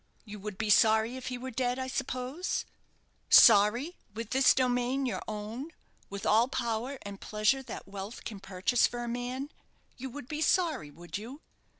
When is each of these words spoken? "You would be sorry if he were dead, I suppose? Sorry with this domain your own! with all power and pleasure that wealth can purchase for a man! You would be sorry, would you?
"You 0.25 0.39
would 0.39 0.57
be 0.57 0.71
sorry 0.71 1.15
if 1.15 1.27
he 1.27 1.37
were 1.37 1.51
dead, 1.51 1.77
I 1.77 1.85
suppose? 1.85 2.65
Sorry 3.29 3.97
with 4.15 4.31
this 4.31 4.55
domain 4.55 5.05
your 5.05 5.21
own! 5.27 5.73
with 6.09 6.25
all 6.25 6.47
power 6.47 6.97
and 7.03 7.21
pleasure 7.21 7.61
that 7.61 7.87
wealth 7.87 8.23
can 8.23 8.39
purchase 8.39 8.87
for 8.87 9.03
a 9.03 9.07
man! 9.07 9.51
You 9.97 10.09
would 10.09 10.27
be 10.27 10.41
sorry, 10.41 10.89
would 10.89 11.19
you? 11.19 11.41